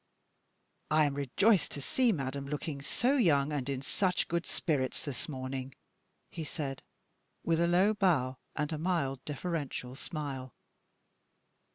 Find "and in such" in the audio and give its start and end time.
3.53-4.27